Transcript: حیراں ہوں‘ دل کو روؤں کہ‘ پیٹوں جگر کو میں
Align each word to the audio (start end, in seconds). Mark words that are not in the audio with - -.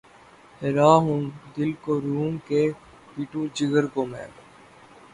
حیراں 0.61 0.97
ہوں‘ 1.05 1.21
دل 1.55 1.71
کو 1.83 1.93
روؤں 2.01 2.33
کہ‘ 2.47 2.61
پیٹوں 3.11 3.45
جگر 3.55 3.85
کو 3.93 4.01
میں 4.05 4.27